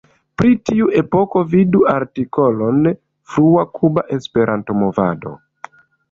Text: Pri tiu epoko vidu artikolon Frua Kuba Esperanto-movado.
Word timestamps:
Pri 0.41 0.51
tiu 0.67 0.85
epoko 0.99 1.41
vidu 1.49 1.81
artikolon 1.91 2.87
Frua 3.33 3.65
Kuba 3.75 4.05
Esperanto-movado. 4.17 5.35